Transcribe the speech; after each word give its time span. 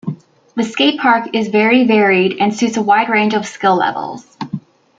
The 0.55 0.63
skatepark 0.63 1.29
is 1.35 1.49
vary 1.49 1.85
varied 1.85 2.37
and 2.39 2.51
suits 2.55 2.75
a 2.75 2.81
wide 2.81 3.07
range 3.07 3.35
of 3.35 3.45
skill 3.45 3.75
levels. 3.75 4.25